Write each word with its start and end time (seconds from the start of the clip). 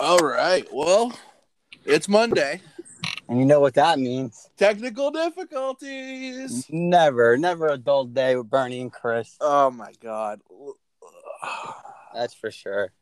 All 0.00 0.20
right. 0.20 0.66
Well, 0.72 1.12
it's 1.84 2.08
Monday. 2.08 2.62
And 3.28 3.38
you 3.38 3.44
know 3.44 3.60
what 3.60 3.74
that 3.74 3.98
means. 3.98 4.48
Technical 4.56 5.10
difficulties. 5.10 6.64
Never, 6.70 7.36
never 7.36 7.68
a 7.68 7.76
dull 7.76 8.06
day 8.06 8.34
with 8.34 8.48
Bernie 8.48 8.80
and 8.80 8.90
Chris. 8.90 9.36
Oh 9.42 9.70
my 9.70 9.92
god. 10.00 10.40
That's 12.14 12.32
for 12.32 12.50
sure. 12.50 12.92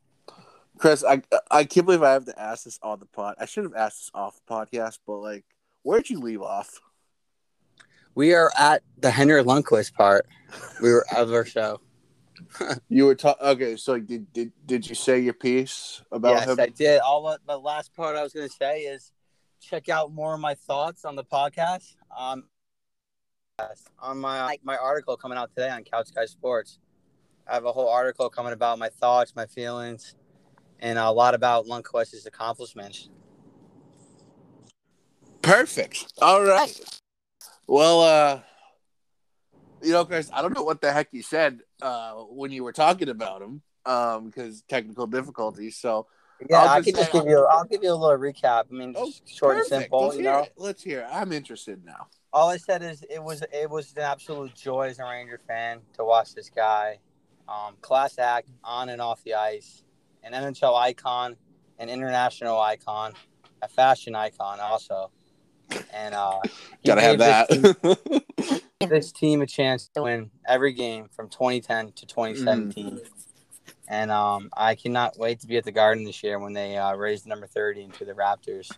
Chris, 0.78 1.04
I 1.04 1.22
I 1.52 1.62
can't 1.62 1.86
believe 1.86 2.02
I 2.02 2.14
have 2.14 2.24
to 2.24 2.36
ask 2.36 2.64
this 2.64 2.80
on 2.82 2.98
the 2.98 3.06
pod. 3.06 3.36
I 3.38 3.46
should 3.46 3.62
have 3.62 3.76
asked 3.76 4.00
this 4.00 4.10
off 4.12 4.40
the 4.44 4.52
podcast, 4.52 4.98
but 5.06 5.18
like, 5.18 5.44
where'd 5.84 6.10
you 6.10 6.18
leave 6.18 6.42
off? 6.42 6.80
We 8.16 8.34
are 8.34 8.50
at 8.58 8.82
the 8.98 9.12
Henrik 9.12 9.46
Lundqvist 9.46 9.94
part. 9.94 10.26
We 10.82 10.90
were 10.90 11.06
of 11.16 11.32
our 11.32 11.44
show. 11.44 11.80
You 12.88 13.06
were 13.06 13.14
talking. 13.14 13.46
Okay, 13.46 13.76
so 13.76 13.98
did 13.98 14.32
did 14.32 14.52
did 14.64 14.88
you 14.88 14.94
say 14.94 15.20
your 15.20 15.34
piece 15.34 16.02
about 16.10 16.32
yes, 16.32 16.48
him? 16.48 16.60
I 16.60 16.66
did. 16.66 17.00
All 17.00 17.28
of, 17.28 17.40
the 17.46 17.58
last 17.58 17.94
part 17.94 18.16
I 18.16 18.22
was 18.22 18.32
going 18.32 18.48
to 18.48 18.54
say 18.54 18.80
is 18.80 19.12
check 19.60 19.88
out 19.88 20.12
more 20.12 20.34
of 20.34 20.40
my 20.40 20.54
thoughts 20.54 21.04
on 21.04 21.16
the 21.16 21.24
podcast. 21.24 21.94
Um, 22.16 22.44
on 23.98 24.18
my 24.18 24.56
my 24.62 24.76
article 24.76 25.16
coming 25.16 25.36
out 25.36 25.50
today 25.54 25.70
on 25.70 25.84
Couch 25.84 26.08
Guy 26.14 26.26
Sports. 26.26 26.78
I 27.48 27.54
have 27.54 27.64
a 27.64 27.72
whole 27.72 27.88
article 27.88 28.28
coming 28.28 28.52
about 28.52 28.78
my 28.78 28.88
thoughts, 28.88 29.34
my 29.34 29.46
feelings, 29.46 30.14
and 30.80 30.98
a 30.98 31.10
lot 31.10 31.34
about 31.34 31.66
Lundqvist's 31.66 32.26
accomplishments. 32.26 33.08
Perfect. 35.42 36.12
All 36.20 36.44
right. 36.44 37.00
Well, 37.66 38.02
uh, 38.02 38.40
you 39.82 39.92
know, 39.92 40.04
Chris, 40.04 40.30
I 40.32 40.42
don't 40.42 40.54
know 40.54 40.62
what 40.64 40.80
the 40.80 40.92
heck 40.92 41.08
you 41.12 41.22
said 41.22 41.60
uh, 41.82 42.12
when 42.14 42.50
you 42.50 42.64
were 42.64 42.72
talking 42.72 43.08
about 43.08 43.42
him, 43.42 43.62
um, 43.86 44.26
because 44.26 44.62
technical 44.68 45.06
difficulties. 45.06 45.76
So 45.76 46.06
Yeah, 46.48 46.62
I'll 46.62 46.68
I 46.68 46.82
can 46.82 46.94
just 46.94 47.12
give 47.12 47.26
you. 47.26 47.44
I'll 47.50 47.64
give 47.64 47.82
you 47.82 47.92
a 47.92 47.94
little 47.94 48.18
recap. 48.18 48.64
I 48.70 48.74
mean, 48.74 48.94
Oh, 48.96 49.10
short 49.26 49.56
perfect. 49.56 49.72
and 49.72 49.82
simple. 49.82 50.00
Let's 50.06 50.16
You 50.16 50.22
hear 50.22 50.32
know, 50.32 50.42
it. 50.42 50.52
Let's 50.56 50.82
hear. 50.82 51.00
it. 51.00 51.06
I'm 51.10 51.32
interested 51.32 51.84
now. 51.84 52.06
all 52.32 52.48
I 52.50 52.56
said 52.58 52.82
is 52.82 53.02
it 53.08 53.22
was 53.22 53.42
it 53.52 53.70
was 53.70 53.92
an 53.96 54.02
absolute 54.02 54.54
joy 54.54 54.88
as 54.88 54.98
a 54.98 55.04
Ranger 55.04 55.40
fan 55.46 55.80
to 55.96 56.04
watch 56.04 56.34
this 56.34 56.50
guy, 56.50 56.98
um, 57.48 57.74
class 57.80 58.18
act 58.18 58.48
on 58.62 58.88
and 58.90 59.00
off 59.00 59.22
the 59.24 59.34
ice, 59.34 59.82
an 60.22 60.32
NHL 60.32 60.76
icon, 60.76 61.36
an 61.78 61.88
international 61.88 62.60
icon, 62.60 63.14
a 63.62 63.68
fashion 63.68 64.14
icon 64.14 64.60
also, 64.60 65.10
and 65.94 66.14
uh, 66.14 66.38
Gotta 66.84 67.00
have 67.00 67.18
this 67.18 67.74
that. 67.82 68.62
this 68.86 69.10
team 69.10 69.42
a 69.42 69.46
chance 69.46 69.88
to 69.88 70.02
win 70.02 70.30
every 70.46 70.72
game 70.72 71.08
from 71.10 71.28
2010 71.28 71.92
to 71.92 72.06
2017. 72.06 72.86
Mm. 72.86 73.00
And 73.88 74.10
um, 74.10 74.50
I 74.56 74.74
cannot 74.74 75.18
wait 75.18 75.40
to 75.40 75.46
be 75.46 75.56
at 75.56 75.64
the 75.64 75.72
Garden 75.72 76.04
this 76.04 76.22
year 76.22 76.38
when 76.38 76.52
they 76.52 76.76
uh, 76.76 76.94
raise 76.94 77.22
the 77.22 77.30
number 77.30 77.46
30 77.46 77.82
into 77.82 78.04
the 78.04 78.12
Raptors. 78.12 78.70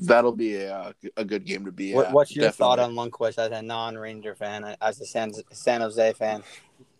That'll 0.00 0.34
be 0.34 0.56
a 0.56 0.72
uh, 0.72 0.92
a 1.16 1.24
good 1.24 1.44
game 1.44 1.64
to 1.64 1.72
be. 1.72 1.92
What, 1.92 2.06
at, 2.06 2.12
what's 2.12 2.34
your 2.34 2.44
definitely. 2.44 2.76
thought 2.76 2.78
on 2.78 2.94
Lundqvist 2.94 3.38
as 3.38 3.50
a 3.50 3.62
non-Ranger 3.62 4.36
fan, 4.36 4.76
as 4.80 5.00
a 5.00 5.06
San, 5.06 5.32
San 5.50 5.80
Jose 5.80 6.12
fan? 6.12 6.44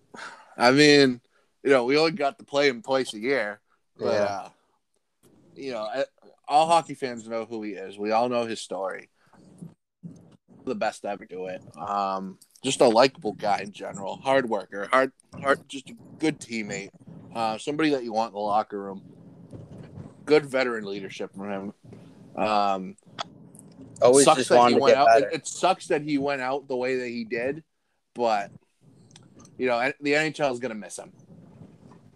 I 0.56 0.72
mean, 0.72 1.20
you 1.62 1.70
know, 1.70 1.84
we 1.84 1.96
only 1.96 2.10
got 2.10 2.38
to 2.38 2.44
play 2.44 2.68
him 2.68 2.82
twice 2.82 3.14
a 3.14 3.20
year, 3.20 3.60
but 3.96 4.14
Yeah. 4.14 4.24
uh, 4.24 4.48
you 5.54 5.72
know, 5.72 5.88
all 6.48 6.66
hockey 6.66 6.94
fans 6.94 7.28
know 7.28 7.44
who 7.44 7.62
he 7.62 7.72
is. 7.72 7.96
We 7.96 8.10
all 8.10 8.28
know 8.28 8.44
his 8.46 8.60
story. 8.60 9.10
The 10.68 10.74
best 10.74 11.02
to 11.02 11.08
ever 11.08 11.24
do 11.24 11.46
it. 11.46 11.62
Um, 11.76 12.38
just 12.62 12.80
a 12.80 12.88
likable 12.88 13.32
guy 13.32 13.60
in 13.60 13.72
general, 13.72 14.16
hard 14.16 14.48
worker, 14.48 14.88
hard, 14.90 15.12
hard, 15.40 15.60
just 15.68 15.90
a 15.90 15.94
good 16.18 16.38
teammate. 16.40 16.90
Uh, 17.34 17.58
somebody 17.58 17.90
that 17.90 18.04
you 18.04 18.12
want 18.12 18.30
in 18.30 18.34
the 18.34 18.40
locker 18.40 18.80
room. 18.80 19.02
Good 20.24 20.44
veteran 20.44 20.84
leadership 20.84 21.32
from 21.34 21.50
him. 21.50 21.72
Um, 22.36 22.96
Always 24.00 24.24
sucks 24.24 24.38
just 24.38 24.50
that 24.50 24.68
he 24.68 24.74
to 24.74 24.80
went 24.80 24.94
get 24.94 25.08
out. 25.08 25.22
It, 25.22 25.28
it 25.32 25.46
sucks 25.46 25.88
that 25.88 26.02
he 26.02 26.18
went 26.18 26.40
out 26.40 26.68
the 26.68 26.76
way 26.76 26.96
that 26.96 27.08
he 27.08 27.24
did, 27.24 27.64
but 28.14 28.50
you 29.56 29.66
know 29.66 29.92
the 30.00 30.12
NHL 30.12 30.52
is 30.52 30.58
gonna 30.58 30.74
miss 30.74 30.98
him. 30.98 31.12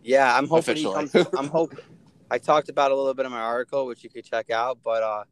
Yeah, 0.03 0.37
I'm 0.37 0.47
hoping 0.47 0.77
he 0.77 0.85
comes. 0.85 1.15
I'm 1.15 1.49
hoping. 1.49 1.79
I 2.31 2.39
talked 2.39 2.69
about 2.69 2.93
a 2.93 2.97
little 2.97 3.15
bit 3.15 3.27
in 3.27 3.33
my 3.33 3.41
article, 3.41 3.87
which 3.87 4.05
you 4.05 4.11
could 4.11 4.25
check 4.25 4.51
out. 4.51 4.79
But 4.85 5.03
uh, 5.03 5.25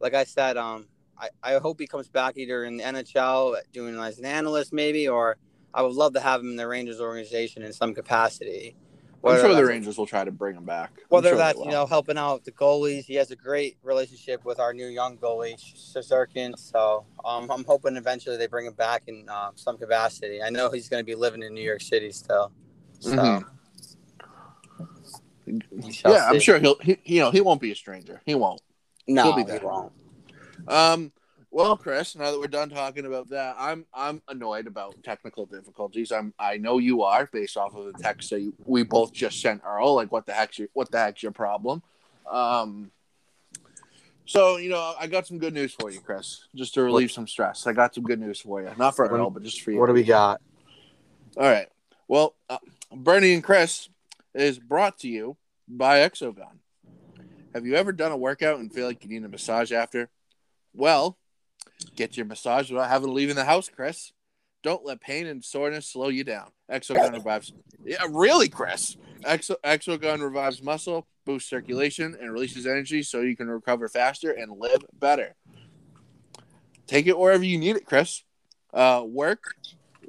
like 0.00 0.14
I 0.14 0.24
said, 0.24 0.56
um, 0.56 0.86
I, 1.20 1.28
I 1.42 1.58
hope 1.58 1.80
he 1.80 1.86
comes 1.86 2.08
back 2.08 2.36
either 2.36 2.64
in 2.64 2.76
the 2.76 2.84
NHL 2.84 3.56
doing 3.72 3.98
as 3.98 4.18
an 4.18 4.24
analyst, 4.24 4.72
maybe, 4.72 5.08
or 5.08 5.36
I 5.74 5.82
would 5.82 5.92
love 5.92 6.14
to 6.14 6.20
have 6.20 6.40
him 6.40 6.50
in 6.50 6.56
the 6.56 6.66
Rangers 6.68 7.00
organization 7.00 7.62
in 7.62 7.72
some 7.72 7.94
capacity. 7.94 8.76
I'm 9.24 9.36
sure 9.40 9.54
the 9.54 9.64
Rangers 9.66 9.98
will 9.98 10.06
try 10.06 10.24
to 10.24 10.30
bring 10.30 10.56
him 10.56 10.64
back. 10.64 10.92
I'm 10.96 11.04
Whether 11.08 11.30
sure 11.30 11.38
that's 11.38 11.58
you 11.58 11.70
know 11.70 11.86
helping 11.86 12.16
out 12.16 12.44
the 12.44 12.52
goalies, 12.52 13.04
he 13.04 13.14
has 13.16 13.30
a 13.30 13.36
great 13.36 13.76
relationship 13.82 14.44
with 14.44 14.60
our 14.60 14.72
new 14.72 14.86
young 14.86 15.18
goalie 15.18 15.56
Shesterkin. 15.56 16.56
So 16.58 17.04
um, 17.24 17.50
I'm 17.50 17.64
hoping 17.64 17.96
eventually 17.96 18.36
they 18.36 18.46
bring 18.46 18.66
him 18.66 18.74
back 18.74 19.02
in 19.06 19.28
uh, 19.28 19.50
some 19.54 19.76
capacity. 19.76 20.42
I 20.42 20.50
know 20.50 20.70
he's 20.70 20.88
going 20.88 21.00
to 21.00 21.04
be 21.04 21.14
living 21.14 21.42
in 21.42 21.52
New 21.52 21.62
York 21.62 21.82
City 21.82 22.12
still. 22.12 22.52
So 23.00 23.10
Mhm. 23.10 23.44
shall 25.92 26.12
yeah, 26.12 26.28
I'm 26.28 26.40
sure 26.40 26.58
he'll. 26.58 26.76
He, 26.80 26.98
you 27.04 27.20
know, 27.20 27.30
he 27.30 27.40
won't 27.40 27.60
be 27.60 27.72
a 27.72 27.76
stranger. 27.76 28.22
He 28.24 28.34
won't. 28.34 28.60
no, 29.06 29.24
he'll 29.24 29.44
be 29.44 29.50
he 29.50 29.58
won't. 29.58 29.92
Um. 30.68 31.12
Well, 31.50 31.78
Chris, 31.78 32.14
now 32.14 32.30
that 32.30 32.38
we're 32.38 32.46
done 32.46 32.68
talking 32.68 33.06
about 33.06 33.30
that, 33.30 33.56
I'm 33.58 33.86
I'm 33.94 34.20
annoyed 34.28 34.66
about 34.66 35.02
technical 35.02 35.46
difficulties. 35.46 36.12
I'm 36.12 36.34
I 36.38 36.58
know 36.58 36.78
you 36.78 37.02
are 37.02 37.26
based 37.32 37.56
off 37.56 37.74
of 37.74 37.86
the 37.86 37.94
text 37.94 38.30
that 38.30 38.40
you, 38.40 38.54
we 38.66 38.82
both 38.82 39.12
just 39.14 39.40
sent 39.40 39.62
Earl. 39.64 39.94
Like, 39.94 40.12
what 40.12 40.26
the 40.26 40.34
heck's 40.34 40.58
your 40.58 40.68
what 40.74 40.90
the 40.90 40.98
heck's 40.98 41.22
your 41.22 41.32
problem? 41.32 41.82
Um. 42.30 42.90
So 44.26 44.58
you 44.58 44.68
know, 44.68 44.94
I 45.00 45.06
got 45.06 45.26
some 45.26 45.38
good 45.38 45.54
news 45.54 45.72
for 45.72 45.90
you, 45.90 46.00
Chris. 46.00 46.46
Just 46.54 46.74
to 46.74 46.82
relieve 46.82 47.10
some 47.10 47.26
stress, 47.26 47.66
I 47.66 47.72
got 47.72 47.94
some 47.94 48.04
good 48.04 48.20
news 48.20 48.40
for 48.40 48.60
you. 48.60 48.70
Not 48.76 48.94
for 48.94 49.06
Earl, 49.06 49.30
but 49.30 49.42
just 49.42 49.62
for 49.62 49.70
you. 49.70 49.80
What 49.80 49.86
do 49.86 49.94
we 49.94 50.04
got? 50.04 50.42
All 51.38 51.44
right. 51.44 51.68
Well, 52.08 52.34
uh, 52.50 52.58
Bernie 52.94 53.32
and 53.32 53.42
Chris 53.42 53.88
is 54.34 54.58
brought 54.58 54.98
to 54.98 55.08
you 55.08 55.38
by 55.66 55.98
Exogun. 56.00 56.58
Have 57.54 57.64
you 57.64 57.74
ever 57.74 57.92
done 57.92 58.12
a 58.12 58.16
workout 58.16 58.58
and 58.58 58.72
feel 58.72 58.86
like 58.86 59.02
you 59.02 59.08
need 59.08 59.24
a 59.24 59.28
massage 59.28 59.72
after? 59.72 60.10
Well, 60.74 61.18
get 61.96 62.16
your 62.16 62.26
massage 62.26 62.70
without 62.70 62.88
having 62.88 63.08
to 63.08 63.12
leave 63.12 63.30
in 63.30 63.36
the 63.36 63.44
house, 63.44 63.68
Chris. 63.68 64.12
Don't 64.62 64.84
let 64.84 65.00
pain 65.00 65.26
and 65.26 65.44
soreness 65.44 65.86
slow 65.86 66.08
you 66.08 66.24
down. 66.24 66.50
Exogun 66.70 67.12
revives. 67.12 67.52
Yeah, 67.84 68.02
really, 68.10 68.48
Chris. 68.48 68.96
Exo, 69.22 69.54
Exogun 69.64 70.20
revives 70.20 70.62
muscle, 70.62 71.06
boosts 71.24 71.48
circulation, 71.48 72.16
and 72.20 72.32
releases 72.32 72.66
energy 72.66 73.02
so 73.02 73.20
you 73.20 73.36
can 73.36 73.48
recover 73.48 73.88
faster 73.88 74.32
and 74.32 74.58
live 74.58 74.84
better. 74.92 75.36
Take 76.86 77.06
it 77.06 77.18
wherever 77.18 77.44
you 77.44 77.58
need 77.58 77.76
it, 77.76 77.86
Chris. 77.86 78.24
Uh, 78.74 79.04
work, 79.06 79.54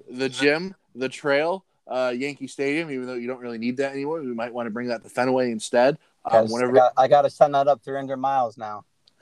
the 0.09 0.29
gym, 0.29 0.75
the 0.95 1.09
trail, 1.09 1.65
uh, 1.87 2.13
Yankee 2.15 2.47
Stadium. 2.47 2.89
Even 2.89 3.05
though 3.05 3.15
you 3.15 3.27
don't 3.27 3.39
really 3.39 3.57
need 3.57 3.77
that 3.77 3.91
anymore, 3.91 4.21
we 4.21 4.33
might 4.33 4.53
want 4.53 4.65
to 4.67 4.71
bring 4.71 4.87
that 4.87 5.03
to 5.03 5.09
Fenway 5.09 5.51
instead. 5.51 5.97
Because 6.23 6.51
whenever, 6.51 6.71
I, 6.71 6.79
got, 6.79 6.93
I 6.97 7.07
got 7.07 7.21
to 7.23 7.29
send 7.29 7.53
that 7.53 7.67
up 7.67 7.83
300 7.83 8.17
miles 8.17 8.57
now. 8.57 8.85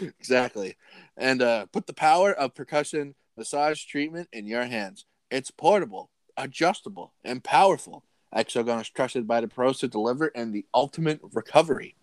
exactly, 0.00 0.76
and 1.16 1.42
uh, 1.42 1.66
put 1.66 1.86
the 1.86 1.92
power 1.92 2.32
of 2.32 2.54
percussion 2.54 3.14
massage 3.36 3.84
treatment 3.84 4.28
in 4.32 4.46
your 4.46 4.64
hands. 4.64 5.04
It's 5.30 5.50
portable, 5.50 6.10
adjustable, 6.36 7.12
and 7.24 7.42
powerful. 7.42 8.04
Exogun 8.34 8.80
is 8.80 8.88
trusted 8.88 9.26
by 9.26 9.40
the 9.40 9.48
pros 9.48 9.78
to 9.80 9.88
deliver 9.88 10.30
and 10.34 10.52
the 10.52 10.66
ultimate 10.74 11.20
recovery. 11.32 11.94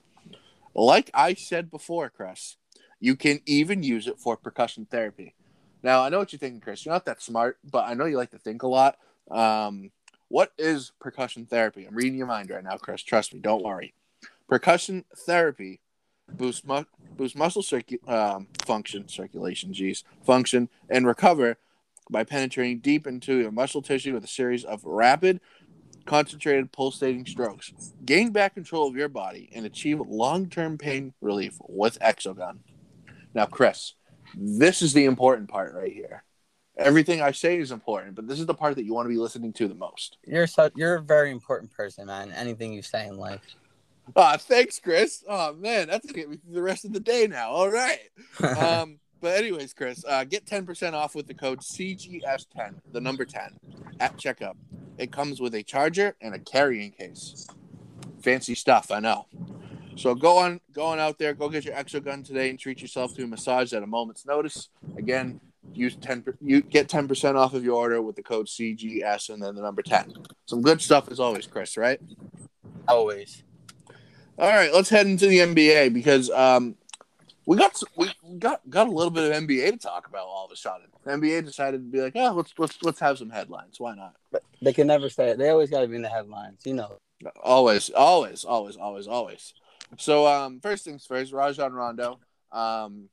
Like 0.75 1.11
I 1.13 1.33
said 1.33 1.69
before, 1.69 2.09
Chris, 2.09 2.57
you 2.99 3.15
can 3.15 3.41
even 3.45 3.83
use 3.83 4.07
it 4.07 4.19
for 4.19 4.37
percussion 4.37 4.87
therapy. 4.89 5.35
Now, 5.83 6.01
I 6.01 6.09
know 6.09 6.19
what 6.19 6.31
you're 6.31 6.39
thinking, 6.39 6.61
Chris. 6.61 6.85
You're 6.85 6.93
not 6.93 7.05
that 7.05 7.21
smart, 7.21 7.57
but 7.69 7.85
I 7.85 7.93
know 7.93 8.05
you 8.05 8.17
like 8.17 8.31
to 8.31 8.39
think 8.39 8.63
a 8.63 8.67
lot. 8.67 8.97
Um, 9.29 9.91
what 10.29 10.53
is 10.57 10.93
percussion 10.99 11.45
therapy? 11.45 11.85
I'm 11.85 11.95
reading 11.95 12.17
your 12.17 12.27
mind 12.27 12.49
right 12.49 12.63
now, 12.63 12.77
Chris. 12.77 13.03
Trust 13.03 13.33
me. 13.33 13.39
Don't 13.39 13.63
worry. 13.63 13.93
Percussion 14.47 15.05
therapy 15.25 15.81
boosts 16.43 16.65
mu- 16.65 16.83
boost 17.15 17.35
muscle 17.35 17.61
circu- 17.61 18.07
um, 18.09 18.47
function, 18.65 19.07
circulation, 19.07 19.73
geez, 19.73 20.03
function, 20.25 20.69
and 20.89 21.05
recover 21.07 21.57
by 22.09 22.23
penetrating 22.23 22.79
deep 22.79 23.07
into 23.07 23.37
your 23.37 23.51
muscle 23.51 23.81
tissue 23.81 24.13
with 24.13 24.23
a 24.23 24.27
series 24.27 24.65
of 24.65 24.83
rapid, 24.83 25.39
concentrated 26.05 26.71
pulsating 26.71 27.25
strokes. 27.25 27.71
Gain 28.03 28.31
back 28.31 28.55
control 28.55 28.87
of 28.87 28.95
your 28.95 29.07
body 29.07 29.49
and 29.53 29.65
achieve 29.65 29.99
long-term 29.99 30.77
pain 30.77 31.13
relief 31.21 31.57
with 31.67 31.97
Exogun. 31.99 32.59
Now, 33.33 33.45
Chris, 33.45 33.93
this 34.35 34.81
is 34.81 34.93
the 34.93 35.05
important 35.05 35.49
part 35.49 35.73
right 35.73 35.93
here. 35.93 36.23
Everything 36.75 37.21
I 37.21 37.31
say 37.31 37.59
is 37.59 37.71
important, 37.71 38.15
but 38.15 38.27
this 38.27 38.39
is 38.39 38.47
the 38.47 38.53
part 38.53 38.75
that 38.75 38.83
you 38.83 38.93
want 38.93 39.05
to 39.05 39.13
be 39.13 39.17
listening 39.17 39.53
to 39.53 39.67
the 39.67 39.75
most. 39.75 40.17
You're 40.25 40.47
so 40.47 40.71
you're 40.75 40.95
a 40.95 41.01
very 41.01 41.29
important 41.29 41.71
person, 41.71 42.07
man. 42.07 42.31
Anything 42.31 42.73
you 42.73 42.81
say 42.81 43.07
in 43.07 43.15
life. 43.15 43.41
Ah, 44.15 44.37
thanks, 44.37 44.79
Chris. 44.79 45.23
Oh 45.27 45.53
man, 45.53 45.87
that's 45.87 46.05
gonna 46.05 46.17
get 46.17 46.29
me 46.29 46.37
through 46.37 46.53
the 46.53 46.61
rest 46.61 46.85
of 46.85 46.93
the 46.93 46.99
day 46.99 47.27
now. 47.27 47.49
All 47.49 47.69
right. 47.71 47.99
Um, 48.43 48.99
but 49.21 49.37
anyways, 49.37 49.73
Chris, 49.73 50.03
uh, 50.05 50.25
get 50.25 50.45
ten 50.45 50.65
percent 50.65 50.95
off 50.95 51.15
with 51.15 51.27
the 51.27 51.33
code 51.33 51.61
CGS10, 51.61 52.75
the 52.91 52.99
number 52.99 53.23
ten, 53.23 53.57
at 54.01 54.17
checkout. 54.17 54.55
It 54.97 55.13
comes 55.13 55.39
with 55.39 55.55
a 55.55 55.63
charger 55.63 56.15
and 56.19 56.35
a 56.35 56.39
carrying 56.39 56.91
case. 56.91 57.47
Fancy 58.21 58.53
stuff, 58.53 58.91
I 58.91 58.99
know. 58.99 59.27
So 59.95 60.13
go 60.13 60.37
on, 60.37 60.59
go 60.73 60.85
on 60.85 60.99
out 60.99 61.19
there, 61.19 61.33
go 61.33 61.47
get 61.47 61.63
your 61.65 61.75
Exogun 61.75 62.25
today, 62.25 62.49
and 62.49 62.59
treat 62.59 62.81
yourself 62.81 63.15
to 63.15 63.23
a 63.23 63.27
massage 63.27 63.71
at 63.73 63.83
a 63.83 63.87
moment's 63.87 64.25
notice. 64.25 64.69
Again, 64.97 65.39
use 65.73 65.95
ten, 65.95 66.23
you 66.41 66.61
get 66.61 66.89
ten 66.89 67.07
percent 67.07 67.37
off 67.37 67.53
of 67.53 67.63
your 67.63 67.75
order 67.75 68.01
with 68.01 68.17
the 68.17 68.23
code 68.23 68.47
CGS 68.47 69.29
and 69.29 69.41
then 69.41 69.55
the 69.55 69.61
number 69.61 69.81
ten. 69.81 70.13
Some 70.47 70.61
good 70.61 70.81
stuff 70.81 71.09
as 71.09 71.19
always, 71.21 71.47
Chris. 71.47 71.77
Right? 71.77 72.01
Always. 72.87 73.43
All 74.37 74.49
right, 74.49 74.73
let's 74.73 74.89
head 74.89 75.05
into 75.05 75.27
the 75.27 75.39
NBA 75.39 75.93
because 75.93 76.29
um, 76.31 76.75
we 77.45 77.57
got 77.57 77.79
we 77.95 78.09
got 78.39 78.67
got 78.69 78.87
a 78.87 78.91
little 78.91 79.11
bit 79.11 79.31
of 79.31 79.43
NBA 79.43 79.71
to 79.71 79.77
talk 79.77 80.07
about 80.07 80.25
all 80.25 80.45
of 80.45 80.51
a 80.51 80.55
sudden. 80.55 80.87
The 81.03 81.11
NBA 81.11 81.45
decided 81.45 81.77
to 81.77 81.91
be 81.91 82.01
like, 82.01 82.13
oh, 82.15 82.31
let's 82.31 82.53
let's 82.57 82.81
let's 82.81 82.99
have 82.99 83.17
some 83.17 83.29
headlines. 83.29 83.79
Why 83.79 83.95
not? 83.95 84.15
But 84.31 84.43
they 84.61 84.73
can 84.73 84.87
never 84.87 85.09
say 85.09 85.29
it. 85.29 85.37
They 85.37 85.49
always 85.49 85.69
got 85.69 85.81
to 85.81 85.87
be 85.87 85.97
in 85.97 86.01
the 86.01 86.09
headlines. 86.09 86.61
You 86.65 86.73
know. 86.73 86.99
Always, 87.41 87.89
always, 87.91 88.43
always, 88.43 88.75
always, 88.75 89.07
always. 89.07 89.53
So, 89.97 90.27
um, 90.27 90.59
first 90.59 90.83
things 90.83 91.05
first, 91.05 91.31
Rajon 91.31 91.73
Rondo. 91.73 92.19
Um, 92.51 93.09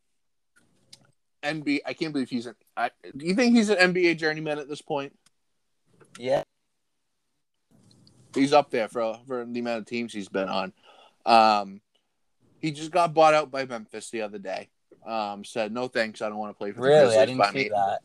NBA. 1.43 1.81
I 1.87 1.93
can't 1.93 2.13
believe 2.13 2.31
he's 2.31 2.47
an. 2.47 2.55
I, 2.77 2.91
do 3.17 3.27
you 3.27 3.35
think 3.35 3.55
he's 3.55 3.69
an 3.69 3.93
NBA 3.93 4.17
journeyman 4.17 4.59
at 4.59 4.69
this 4.69 4.83
point? 4.83 5.17
Yeah. 6.19 6.43
He's 8.35 8.53
up 8.53 8.71
there 8.71 8.89
for 8.89 9.19
for 9.27 9.45
the 9.45 9.61
amount 9.61 9.81
of 9.81 9.87
teams 9.87 10.13
he's 10.13 10.29
been 10.29 10.49
on. 10.49 10.73
Um, 11.27 11.81
he 12.61 12.71
just 12.73 12.91
got 12.91 13.15
bought 13.15 13.35
out 13.35 13.51
by 13.51 13.65
Memphis 13.65 14.11
the 14.11 14.23
other 14.23 14.39
day. 14.39 14.69
Um, 15.07 15.45
said 15.45 15.73
no 15.73 15.89
thanks, 15.89 16.21
I 16.21 16.29
don't 16.29 16.39
want 16.39 16.51
to 16.51 16.59
play 16.59 16.73
for 16.73 16.81
the 16.81 16.89
Really, 16.89 17.01
Grizzlies. 17.01 17.19
I 17.19 17.27
didn't 17.27 17.39
buy 17.39 17.49
see 17.51 17.55
me. 17.55 17.69
that. 17.71 18.01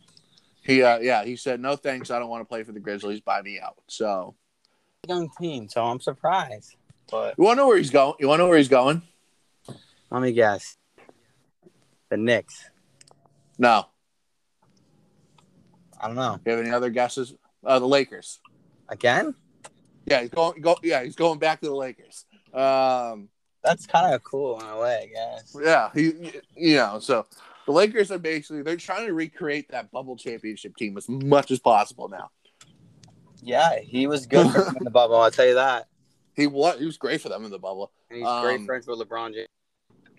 He 0.63 0.81
uh, 0.83 0.99
yeah, 0.99 1.23
he 1.25 1.35
said 1.35 1.59
no 1.59 1.75
thanks, 1.75 2.09
I 2.09 2.19
don't 2.19 2.29
want 2.29 2.41
to 2.41 2.45
play 2.45 2.63
for 2.63 2.71
the 2.71 2.79
Grizzlies. 2.79 3.21
Buy 3.21 3.41
me 3.41 3.59
out. 3.59 3.75
So 3.87 4.35
Young 5.07 5.29
team, 5.39 5.67
so 5.69 5.83
I'm 5.85 5.99
surprised. 5.99 6.75
But 7.11 7.35
you 7.37 7.43
want 7.43 7.57
to 7.57 7.61
know 7.63 7.67
where 7.67 7.77
he's 7.77 7.91
going? 7.91 8.15
You 8.19 8.27
want 8.27 8.39
to 8.39 8.43
know 8.43 8.49
where 8.49 8.57
he's 8.57 8.69
going? 8.69 9.01
let 10.09 10.21
me 10.21 10.31
guess. 10.31 10.77
The 12.09 12.17
Knicks. 12.17 12.69
No. 13.57 13.85
I 15.99 16.07
don't 16.07 16.15
know. 16.15 16.39
You 16.45 16.51
have 16.51 16.61
any 16.61 16.71
other 16.71 16.89
guesses? 16.89 17.33
Uh, 17.63 17.79
the 17.79 17.87
Lakers. 17.87 18.39
Again? 18.89 19.35
Yeah, 20.05 20.21
he's 20.21 20.29
going. 20.29 20.61
Go, 20.61 20.77
yeah, 20.83 21.03
he's 21.03 21.15
going 21.15 21.39
back 21.39 21.61
to 21.61 21.67
the 21.67 21.75
Lakers. 21.75 22.25
Um, 22.55 23.29
That's 23.63 23.85
kind 23.85 24.13
of 24.13 24.23
cool 24.23 24.59
in 24.59 24.65
a 24.65 24.79
way, 24.79 25.09
I 25.11 25.13
guess. 25.13 25.55
yeah, 25.61 25.89
he, 25.93 26.13
you 26.55 26.75
know, 26.75 26.99
so 26.99 27.25
the 27.65 27.71
Lakers 27.71 28.11
are 28.11 28.19
basically 28.19 28.61
they're 28.61 28.77
trying 28.77 29.07
to 29.07 29.13
recreate 29.13 29.69
that 29.71 29.91
bubble 29.91 30.15
championship 30.15 30.75
team 30.77 30.97
as 30.97 31.09
much 31.09 31.51
as 31.51 31.59
possible 31.59 32.07
now. 32.07 32.29
Yeah, 33.41 33.79
he 33.79 34.07
was 34.07 34.25
good 34.25 34.51
for 34.51 34.63
them 34.63 34.77
in 34.77 34.83
the 34.83 34.89
bubble. 34.91 35.17
I'll 35.17 35.31
tell 35.31 35.47
you 35.47 35.55
that. 35.55 35.87
He 36.35 36.47
was 36.47 36.77
he 36.77 36.85
was 36.85 36.97
great 36.97 37.21
for 37.21 37.29
them 37.29 37.45
in 37.45 37.51
the 37.51 37.57
bubble. 37.59 37.93
And 38.09 38.19
he's 38.19 38.27
great 38.41 38.59
Um, 38.59 38.65
friends 38.65 38.85
with 38.87 38.99
LeBron 38.99 39.33
James. 39.33 39.47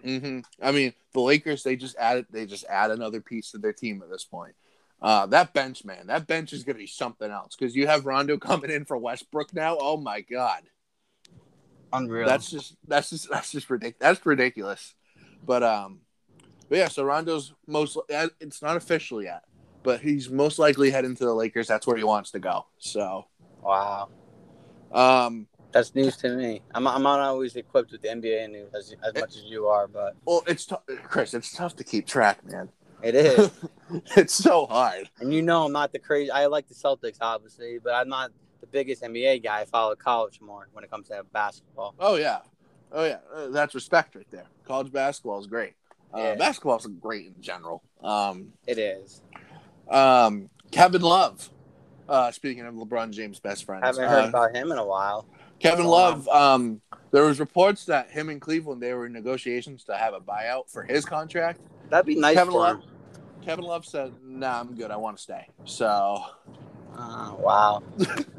Mm-hmm. 0.02 0.40
I 0.62 0.72
mean, 0.72 0.94
the 1.12 1.20
Lakers 1.20 1.62
they 1.62 1.76
just 1.76 1.94
added 1.98 2.24
they 2.30 2.46
just 2.46 2.64
add 2.70 2.90
another 2.90 3.20
piece 3.20 3.50
to 3.50 3.58
their 3.58 3.74
team 3.74 4.00
at 4.02 4.08
this 4.10 4.24
point. 4.24 4.54
Uh, 5.02 5.26
that 5.26 5.52
bench, 5.52 5.84
man, 5.84 6.06
that 6.06 6.26
bench 6.26 6.54
is 6.54 6.64
going 6.64 6.76
to 6.76 6.80
be 6.80 6.86
something 6.86 7.30
else 7.30 7.54
because 7.54 7.76
you 7.76 7.86
have 7.86 8.06
Rondo 8.06 8.38
coming 8.38 8.70
in 8.70 8.86
for 8.86 8.96
Westbrook 8.96 9.52
now. 9.52 9.76
Oh 9.78 9.98
my 9.98 10.22
God, 10.22 10.62
Unreal. 11.92 12.26
that's 12.26 12.50
just 12.50 12.76
that's 12.86 13.10
just 13.10 13.30
that's 13.30 13.52
just 13.52 13.70
ridiculous. 13.70 13.96
That's 14.00 14.26
ridiculous. 14.26 14.94
But 15.44 15.62
um, 15.62 16.00
but 16.68 16.78
yeah, 16.78 16.88
so 16.88 17.04
Rondo's 17.04 17.54
most 17.66 17.96
it's 18.08 18.62
not 18.62 18.76
official 18.76 19.22
yet, 19.22 19.44
but 19.82 20.00
he's 20.00 20.28
most 20.28 20.58
likely 20.58 20.90
heading 20.90 21.14
to 21.16 21.24
the 21.24 21.34
Lakers. 21.34 21.66
That's 21.66 21.86
where 21.86 21.96
he 21.96 22.04
wants 22.04 22.30
to 22.32 22.38
go. 22.38 22.66
So 22.78 23.26
wow. 23.62 24.08
um, 24.92 25.46
That's 25.72 25.94
news 25.94 26.16
to 26.18 26.36
me. 26.36 26.62
I'm, 26.74 26.86
I'm 26.86 27.02
not 27.02 27.20
always 27.20 27.56
equipped 27.56 27.92
with 27.92 28.02
the 28.02 28.08
NBA 28.08 28.50
news 28.50 28.74
as, 28.74 28.94
as 29.04 29.14
much 29.14 29.36
as 29.36 29.44
you 29.44 29.66
are, 29.66 29.86
but 29.86 30.16
well, 30.24 30.42
it's 30.46 30.66
tough, 30.66 30.82
Chris. 31.04 31.34
It's 31.34 31.52
tough 31.52 31.76
to 31.76 31.84
keep 31.84 32.06
track, 32.06 32.44
man. 32.44 32.68
it 33.02 33.14
is. 33.14 33.50
it's 34.16 34.34
so 34.34 34.66
hard. 34.66 35.08
and 35.20 35.32
you 35.32 35.42
know, 35.42 35.64
I'm 35.66 35.72
not 35.72 35.92
the 35.92 35.98
crazy. 35.98 36.30
I 36.30 36.46
like 36.46 36.66
the 36.66 36.74
Celtics, 36.74 37.18
obviously, 37.20 37.78
but 37.78 37.94
I'm 37.94 38.08
not 38.08 38.32
biggest 38.76 39.02
NBA 39.02 39.42
guy. 39.42 39.60
I 39.60 39.64
follow 39.64 39.94
college 39.94 40.38
more 40.42 40.68
when 40.74 40.84
it 40.84 40.90
comes 40.90 41.08
to 41.08 41.24
basketball. 41.32 41.94
Oh 41.98 42.16
yeah, 42.16 42.40
oh 42.92 43.04
yeah. 43.06 43.18
Uh, 43.34 43.48
that's 43.48 43.74
respect 43.74 44.14
right 44.14 44.26
there. 44.30 44.44
College 44.66 44.92
basketball 44.92 45.40
is 45.40 45.46
great. 45.46 45.72
Uh, 46.12 46.18
Yeah. 46.18 46.34
Basketball 46.34 46.76
is 46.76 46.86
great 47.00 47.26
in 47.26 47.40
general. 47.40 47.82
Um, 48.02 48.52
It 48.66 48.76
is. 48.78 49.22
um, 49.88 50.50
Kevin 50.70 51.00
Love. 51.02 51.50
Uh, 52.08 52.30
speaking 52.30 52.64
of 52.66 52.74
LeBron 52.74 53.10
James' 53.12 53.40
best 53.40 53.64
friends, 53.64 53.82
I 53.82 53.86
haven't 53.86 54.08
heard 54.08 54.24
uh, 54.26 54.28
about 54.28 54.54
him 54.54 54.70
in 54.70 54.78
a 54.78 54.84
while. 54.86 55.26
Kevin 55.58 55.86
Love. 55.86 56.28
Um, 56.28 56.82
there 57.12 57.24
was 57.24 57.40
reports 57.40 57.86
that 57.86 58.10
him 58.10 58.28
and 58.28 58.40
Cleveland 58.42 58.82
they 58.82 58.92
were 58.92 59.06
in 59.06 59.12
negotiations 59.14 59.84
to 59.84 59.96
have 59.96 60.12
a 60.12 60.20
buyout 60.20 60.70
for 60.70 60.82
his 60.82 61.04
contract. 61.06 61.60
That'd 61.88 62.04
be 62.06 62.14
nice 62.16 62.34
Kevin 62.34 62.52
for 62.52 62.60
Love. 62.60 62.76
him. 62.76 62.82
Kevin 63.42 63.64
Love 63.64 63.86
said, 63.86 64.12
"Nah, 64.22 64.60
I'm 64.60 64.74
good. 64.74 64.90
I 64.90 64.96
want 64.96 65.16
to 65.16 65.22
stay." 65.22 65.46
So 65.64 66.22
Uh, 66.96 67.34
wow. 67.38 67.82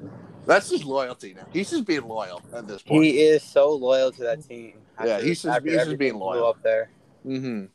that's 0.48 0.70
just 0.70 0.84
loyalty. 0.86 1.34
Now. 1.36 1.46
He's 1.54 1.70
just 1.70 1.86
being 1.86 2.08
loyal 2.08 2.42
at 2.54 2.68
this 2.68 2.82
point. 2.82 3.04
He 3.04 3.22
is 3.22 3.44
so 3.44 3.72
loyal 3.74 4.12
to 4.14 4.24
that 4.24 4.48
team. 4.48 4.80
Yeah, 5.04 5.20
he's 5.22 5.44
just- 5.44 5.64
he's 5.64 5.74
just 5.86 5.98
being 5.98 6.16
loyal. 6.18 6.48
up 6.48 6.64
there. 6.64 6.90
hmm 7.24 7.66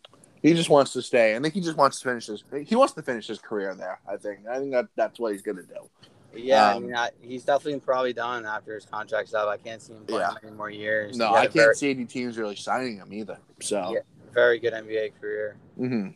He 0.43 0.55
just 0.55 0.71
wants 0.71 0.93
to 0.95 1.03
stay. 1.03 1.37
I 1.37 1.41
think 1.41 1.55
he 1.55 1.61
just 1.61 1.77
wants 1.77 2.01
to 2.01 2.09
finish 2.09 2.27
his. 2.27 2.43
He 2.67 2.75
wants 2.75 2.95
to 2.95 3.03
finish 3.03 3.29
his 3.29 3.39
career 3.39 3.75
there. 3.77 4.01
I 4.09 4.17
think. 4.17 4.41
I 4.49 4.59
think 4.59 4.73
that 4.73 4.89
that's 4.97 5.21
what 5.21 5.33
he's 5.33 5.43
gonna 5.43 5.63
do. 5.63 5.89
Yeah, 6.35 6.71
I 6.71 6.73
Um, 6.77 6.87
mean, 6.87 6.97
I, 6.97 7.11
he's 7.21 7.45
definitely 7.45 7.79
probably 7.81 8.15
done 8.15 8.47
after 8.47 8.75
his 8.75 8.87
contract's 8.87 9.35
up. 9.35 9.49
I 9.49 9.59
can't 9.59 9.81
see 9.83 9.93
him 9.93 10.05
playing 10.07 10.23
Yeah. 10.23 10.35
many 10.43 10.57
more 10.57 10.71
years. 10.71 11.17
No, 11.17 11.33
I 11.35 11.43
can't 11.43 11.53
very, 11.53 11.75
see 11.77 11.91
any 11.91 12.07
teams 12.07 12.39
really 12.39 12.57
signing 12.57 12.97
him 12.97 13.13
either. 13.13 13.39
So. 13.61 13.93
Yeah. 13.95 14.01
very 14.33 14.59
good 14.59 14.73
NBA 14.73 15.11
career. 15.21 15.57
hmm 15.77 16.09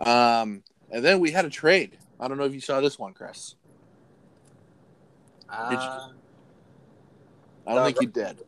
Um, 0.00 0.62
and 0.90 1.04
then 1.04 1.20
we 1.20 1.30
had 1.30 1.44
a 1.44 1.50
trade. 1.50 1.98
I 2.18 2.26
don't 2.26 2.36
know 2.36 2.44
if 2.44 2.52
you 2.54 2.60
saw 2.60 2.80
this 2.80 2.98
one, 2.98 3.14
Chris. 3.14 3.54
Did 5.50 5.72
you- 5.72 5.78
Uh, 5.78 6.08
I 7.66 7.74
don't 7.74 7.76
No, 7.76 7.84
think 7.84 8.00
you 8.00 8.08
did. 8.08 8.42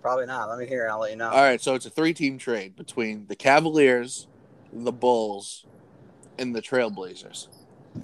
probably 0.00 0.26
not. 0.26 0.48
Let 0.48 0.58
me 0.58 0.66
hear 0.66 0.86
it. 0.86 0.90
I'll 0.90 1.00
let 1.00 1.10
you 1.10 1.16
know. 1.16 1.30
All 1.30 1.42
right, 1.42 1.60
so 1.60 1.74
it's 1.74 1.86
a 1.86 1.90
three-team 1.90 2.38
trade 2.38 2.76
between 2.76 3.26
the 3.26 3.36
Cavaliers, 3.36 4.26
the 4.72 4.92
Bulls, 4.92 5.66
and 6.38 6.54
the 6.54 6.62
Trailblazers. 6.62 7.48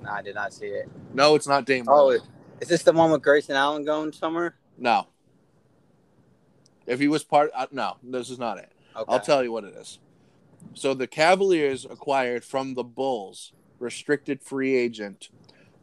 No, 0.03 0.11
I 0.11 0.23
did 0.23 0.35
not 0.35 0.53
see 0.53 0.67
it. 0.67 0.89
No, 1.13 1.35
it's 1.35 1.47
not 1.47 1.65
Dame. 1.67 1.87
Oh, 1.89 2.07
Lillard. 2.09 2.23
is 2.61 2.69
this 2.69 2.83
the 2.83 2.93
one 2.93 3.11
with 3.11 3.23
Grayson 3.23 3.57
Allen 3.57 3.85
going 3.85 4.13
somewhere? 4.13 4.57
no. 4.77 5.07
If 6.87 6.99
he 6.99 7.07
was 7.07 7.23
part, 7.23 7.53
uh, 7.55 7.67
no, 7.71 7.99
this 8.03 8.31
is 8.31 8.39
not 8.39 8.59
it. 8.59 8.73
Okay. 8.97 9.05
I'll 9.13 9.21
tell 9.21 9.45
you 9.45 9.53
what 9.53 9.63
it 9.63 9.75
is. 9.77 10.01
So 10.75 10.93
the 10.93 11.07
Cavaliers 11.07 11.85
acquired 11.85 12.45
from 12.45 12.75
the 12.75 12.83
Bulls 12.83 13.53
restricted 13.79 14.43
free 14.43 14.75
agent 14.75 15.29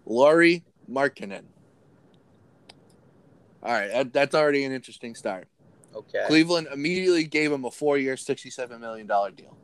Lauri 0.06 0.66
Markkanen. 0.90 1.46
All 3.68 3.74
right, 3.74 3.92
that, 3.92 4.14
that's 4.14 4.34
already 4.34 4.64
an 4.64 4.72
interesting 4.72 5.14
start. 5.14 5.50
Okay. 5.94 6.24
Cleveland 6.28 6.70
immediately 6.72 7.26
gave 7.26 7.52
him 7.52 7.66
a 7.66 7.72
four-year, 7.72 8.16
sixty-seven 8.16 8.80
million 8.80 9.08
dollar 9.08 9.30
deal. 9.30 9.58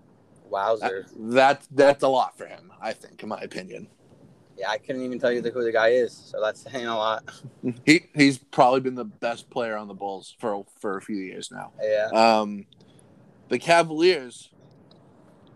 That, 0.44 0.52
Wowzers. 0.52 1.34
that 1.34 1.64
that's 1.72 2.04
a 2.04 2.08
lot 2.10 2.38
for 2.38 2.46
him, 2.46 2.74
I 2.82 2.92
think, 2.92 3.24
in 3.24 3.30
my 3.30 3.40
opinion. 3.40 3.88
Yeah, 4.58 4.70
I 4.70 4.78
couldn't 4.78 5.04
even 5.04 5.20
tell 5.20 5.32
you 5.32 5.42
who 5.42 5.64
the 5.64 5.72
guy 5.72 5.90
is, 5.90 6.12
so 6.12 6.42
that's 6.42 6.62
saying 6.72 6.86
a 6.86 6.98
lot. 6.98 7.24
He 7.86 8.08
he's 8.14 8.38
probably 8.38 8.82
been 8.82 8.96
the 8.96 9.06
best 9.06 9.50
player 9.50 9.78
on 9.78 9.88
the 9.88 9.94
Bulls 9.94 10.36
for 10.38 10.66
for 10.82 10.98
a 10.98 11.02
few 11.02 11.16
years 11.16 11.50
now. 11.50 11.72
Yeah. 11.82 12.10
Um, 12.14 12.66
the 13.48 13.58
Cavaliers, 13.58 14.50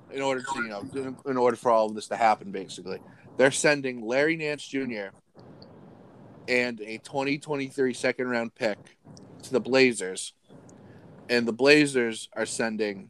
in 0.10 0.22
order 0.22 0.42
to 0.42 0.56
you 0.56 0.70
know, 0.70 0.86
in, 0.94 1.18
in 1.26 1.38
order 1.38 1.58
for 1.58 1.70
all 1.70 1.88
of 1.88 1.96
this 1.96 2.08
to 2.08 2.16
happen, 2.16 2.52
basically, 2.52 3.00
they're 3.36 3.52
sending 3.52 4.08
Larry 4.08 4.38
Nance 4.38 4.66
Jr. 4.66 5.10
and 6.48 6.80
a 6.82 6.98
2023 7.00 7.94
second 7.94 8.30
round 8.30 8.56
pick 8.56 8.78
to 9.44 9.52
the 9.52 9.60
Blazers, 9.60 10.34
and 11.30 11.48
the 11.48 11.54
Blazers 11.54 12.30
are 12.34 12.46
sending 12.46 13.10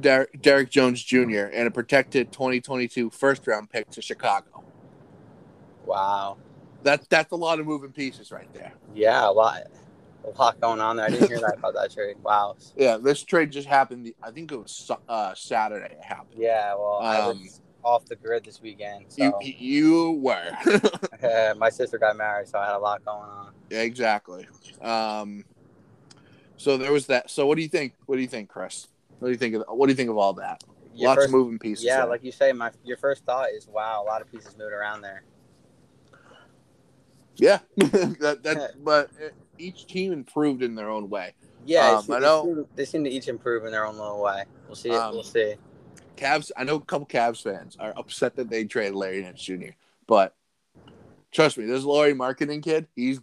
Der- 0.00 0.28
Derrick 0.40 0.70
Jones 0.70 1.02
Jr. 1.02 1.46
and 1.52 1.66
a 1.66 1.70
protected 1.70 2.32
2022 2.32 3.10
first 3.10 3.46
round 3.46 3.70
pick 3.70 3.88
to 3.90 4.02
Chicago. 4.02 4.64
Wow. 5.86 6.36
That 6.82 7.08
that's 7.08 7.32
a 7.32 7.36
lot 7.36 7.60
of 7.60 7.66
moving 7.66 7.92
pieces 7.92 8.30
right 8.30 8.52
there. 8.52 8.72
Yeah, 8.94 9.28
a 9.28 9.30
lot, 9.32 9.62
a 10.24 10.38
lot 10.38 10.60
going 10.60 10.80
on 10.80 10.96
there. 10.96 11.06
I 11.06 11.10
didn't 11.10 11.28
hear 11.28 11.40
that 11.40 11.58
about 11.58 11.74
that 11.74 11.92
trade. 11.92 12.16
Wow. 12.22 12.56
Yeah, 12.76 12.98
this 12.98 13.22
trade 13.22 13.52
just 13.52 13.66
happened. 13.68 14.04
The, 14.04 14.14
I 14.22 14.30
think 14.30 14.52
it 14.52 14.56
was 14.58 14.90
uh, 15.08 15.34
Saturday. 15.34 15.94
It 15.94 16.02
happened. 16.04 16.36
Yeah. 16.38 16.74
Well, 16.74 16.98
I 17.00 17.20
Um, 17.20 17.38
was 17.40 17.60
off 17.84 18.06
the 18.06 18.16
grid 18.16 18.44
this 18.44 18.60
weekend, 18.62 19.04
You 19.16 19.30
so 19.30 19.38
you 19.42 20.12
were 20.22 20.50
my 21.58 21.70
sister 21.70 21.98
got 21.98 22.16
married, 22.16 22.48
so 22.48 22.58
I 22.58 22.66
had 22.66 22.74
a 22.74 22.78
lot 22.78 23.04
going 23.04 23.28
on. 23.28 23.52
Exactly. 23.70 24.46
Um, 24.80 25.44
so 26.56 26.76
there 26.76 26.92
was 26.92 27.06
that. 27.06 27.30
So 27.30 27.46
what 27.46 27.56
do 27.56 27.62
you 27.62 27.68
think? 27.68 27.94
What 28.06 28.16
do 28.16 28.22
you 28.22 28.28
think, 28.28 28.48
Chris? 28.48 28.88
What 29.18 29.28
do 29.28 29.32
you 29.32 29.38
think 29.38 29.54
of 29.54 29.64
what 29.68 29.86
do 29.86 29.92
you 29.92 29.96
think 29.96 30.10
of 30.10 30.16
all 30.16 30.32
that? 30.34 30.62
Your 30.94 31.08
Lots 31.08 31.16
first- 31.18 31.28
of 31.28 31.32
moving 31.34 31.58
pieces. 31.58 31.84
Yeah, 31.84 31.98
there. 31.98 32.06
like 32.06 32.24
you 32.24 32.32
say, 32.32 32.52
my 32.52 32.70
your 32.84 32.96
first 32.96 33.24
thought 33.24 33.50
is 33.50 33.66
wow, 33.68 34.02
a 34.02 34.06
lot 34.06 34.20
of 34.22 34.30
pieces 34.30 34.56
moved 34.56 34.72
around 34.72 35.02
there. 35.02 35.24
yeah, 37.36 37.58
that 37.76 38.40
that. 38.44 38.72
but 38.84 39.10
each 39.58 39.86
team 39.86 40.12
improved 40.12 40.62
in 40.62 40.74
their 40.74 40.88
own 40.90 41.08
way. 41.10 41.34
Yeah, 41.66 41.98
Um, 42.06 42.12
I 42.12 42.18
know- 42.18 42.68
they 42.76 42.84
seem 42.84 43.04
to 43.04 43.10
each 43.10 43.26
improve 43.28 43.64
in 43.64 43.72
their 43.72 43.86
own 43.86 43.96
little 43.98 44.20
way. 44.22 44.44
We'll 44.66 44.76
see. 44.76 44.90
Um, 44.90 45.14
we'll 45.14 45.22
see. 45.22 45.54
Cavs. 46.16 46.50
I 46.56 46.64
know 46.64 46.76
a 46.76 46.80
couple 46.80 47.06
Cavs 47.06 47.42
fans 47.42 47.76
are 47.78 47.92
upset 47.96 48.36
that 48.36 48.50
they 48.50 48.64
traded 48.64 48.94
Larry 48.94 49.22
Nance 49.22 49.42
Jr. 49.42 49.72
But 50.06 50.34
trust 51.32 51.58
me, 51.58 51.64
this 51.66 51.84
Lauri 51.84 52.14
Markkanen 52.14 52.62
kid, 52.62 52.86
he's 52.94 53.20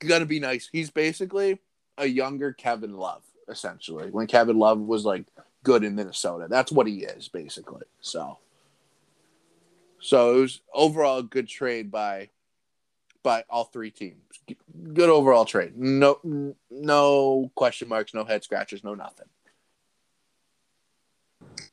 gonna 0.00 0.26
be 0.26 0.40
nice. 0.40 0.68
He's 0.70 0.90
basically 0.90 1.60
a 1.98 2.06
younger 2.06 2.52
Kevin 2.52 2.96
Love, 2.96 3.22
essentially. 3.48 4.10
When 4.10 4.26
Kevin 4.26 4.58
Love 4.58 4.80
was 4.80 5.04
like 5.04 5.24
good 5.62 5.84
in 5.84 5.94
Minnesota, 5.94 6.46
that's 6.48 6.72
what 6.72 6.86
he 6.86 7.04
is 7.04 7.28
basically. 7.28 7.82
So, 8.00 8.38
so 10.00 10.36
it 10.36 10.40
was 10.40 10.60
overall 10.72 11.18
a 11.18 11.22
good 11.22 11.48
trade 11.48 11.90
by 11.90 12.30
by 13.22 13.44
all 13.50 13.64
three 13.64 13.90
teams. 13.90 14.22
Good 14.92 15.10
overall 15.10 15.44
trade. 15.44 15.76
No, 15.76 16.54
no 16.70 17.50
question 17.54 17.88
marks, 17.88 18.14
no 18.14 18.24
head 18.24 18.42
scratches, 18.42 18.82
no 18.82 18.94
nothing. 18.94 19.26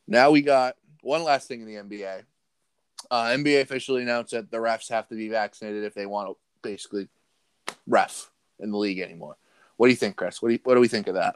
Now 0.07 0.31
we 0.31 0.41
got 0.41 0.75
one 1.01 1.23
last 1.23 1.47
thing 1.47 1.61
in 1.61 1.67
the 1.67 1.75
NBA. 1.75 2.23
Uh, 3.09 3.23
NBA 3.25 3.61
officially 3.61 4.01
announced 4.01 4.31
that 4.31 4.51
the 4.51 4.57
refs 4.57 4.89
have 4.89 5.07
to 5.09 5.15
be 5.15 5.29
vaccinated 5.29 5.83
if 5.83 5.93
they 5.93 6.05
want 6.05 6.29
to 6.29 6.37
basically 6.61 7.07
ref 7.85 8.31
in 8.59 8.71
the 8.71 8.77
league 8.77 8.99
anymore. 8.99 9.37
What 9.77 9.87
do 9.87 9.91
you 9.91 9.97
think, 9.97 10.15
Chris? 10.15 10.41
What 10.41 10.49
do 10.49 10.53
you, 10.53 10.59
what 10.63 10.73
do 10.75 10.81
we 10.81 10.87
think 10.87 11.07
of 11.07 11.15
that? 11.15 11.35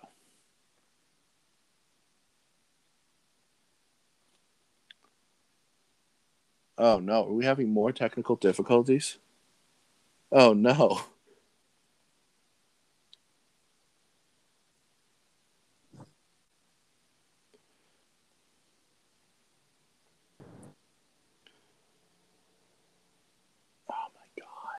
Oh 6.78 7.00
no, 7.00 7.26
are 7.26 7.34
we 7.34 7.46
having 7.46 7.72
more 7.72 7.92
technical 7.92 8.36
difficulties? 8.36 9.20
Oh 10.32 10.54
no. 10.54 11.02